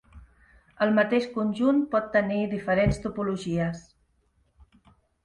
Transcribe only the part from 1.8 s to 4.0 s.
pot tenir diferents topologies.